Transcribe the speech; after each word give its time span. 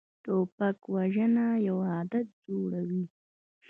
توپک 0.23 0.77
وژنه 0.93 1.47
یو 1.67 1.77
عادت 1.91 2.27
جوړوي. 2.45 3.03